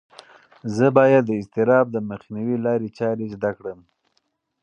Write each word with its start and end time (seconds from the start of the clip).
زه 0.75 0.85
باید 0.97 1.23
د 1.25 1.31
اضطراب 1.41 1.85
د 1.91 1.97
مخنیوي 2.09 2.57
لارې 2.65 2.89
چارې 2.97 3.25
زده 3.35 3.51
کړم. 3.57 3.79